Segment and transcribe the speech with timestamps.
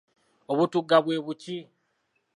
[0.51, 1.57] Obutugga bwe buki?